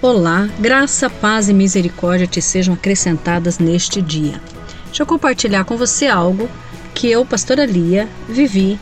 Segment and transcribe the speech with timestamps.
[0.00, 4.40] Olá, graça, paz e misericórdia te sejam acrescentadas neste dia.
[4.84, 6.48] Deixa eu compartilhar com você algo
[6.94, 8.78] que eu, pastora Lia, vivi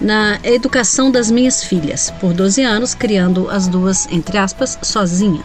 [0.00, 5.42] na educação das minhas filhas, por 12 anos, criando as duas, entre aspas, sozinha.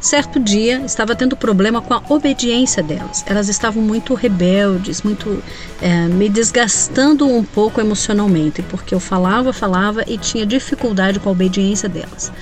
[0.00, 3.24] Certo dia, estava tendo problema com a obediência delas.
[3.26, 5.42] Elas estavam muito rebeldes, muito
[5.82, 11.32] é, me desgastando um pouco emocionalmente, porque eu falava, falava e tinha dificuldade com a
[11.32, 12.32] obediência delas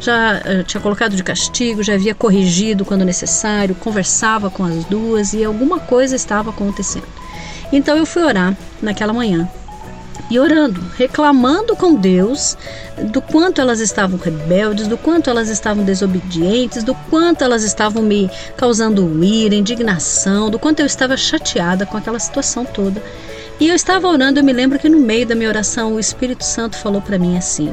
[0.00, 5.32] já uh, tinha colocado de castigo, já havia corrigido quando necessário, conversava com as duas
[5.32, 7.06] e alguma coisa estava acontecendo.
[7.72, 9.48] Então eu fui orar naquela manhã
[10.30, 12.56] e orando, reclamando com Deus
[13.12, 18.30] do quanto elas estavam rebeldes, do quanto elas estavam desobedientes, do quanto elas estavam me
[18.56, 23.02] causando ira, indignação, do quanto eu estava chateada com aquela situação toda.
[23.60, 26.44] E eu estava orando, eu me lembro que no meio da minha oração o Espírito
[26.44, 27.70] Santo falou para mim assim: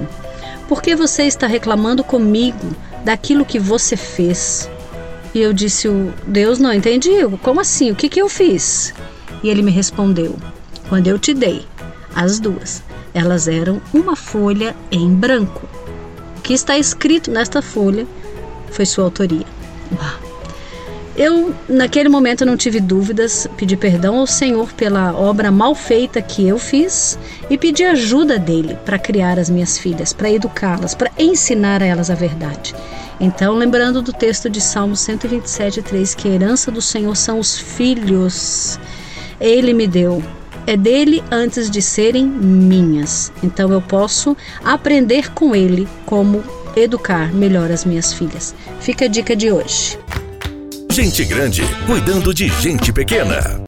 [0.68, 4.70] por que você está reclamando comigo daquilo que você fez?
[5.34, 5.90] E eu disse:
[6.26, 7.10] Deus, não entendi.
[7.42, 7.92] Como assim?
[7.92, 8.94] O que, que eu fiz?
[9.44, 10.38] E ele me respondeu:
[10.88, 11.66] Quando eu te dei
[12.16, 15.68] as duas, elas eram uma folha em branco.
[16.38, 18.08] O que está escrito nesta folha
[18.72, 19.46] foi sua autoria.
[21.16, 26.48] Eu, naquele momento, não tive dúvidas, pedi perdão ao Senhor pela obra mal feita que
[26.48, 31.84] eu fiz e pedi ajuda dele para criar as minhas filhas, para educá-las, para ensinar
[31.84, 32.74] a elas a verdade.
[33.20, 37.60] Então, lembrando do texto de Salmo 127, 3, que a herança do Senhor são os
[37.60, 38.80] filhos,
[39.40, 40.24] ele me deu.
[40.72, 43.30] É dele antes de serem minhas.
[43.44, 46.42] Então, eu posso aprender com ele como
[46.78, 48.56] educar melhor as minhas filhas.
[48.80, 50.00] Fica a dica de hoje.
[50.90, 53.60] Gente grande cuidando de gente pequena.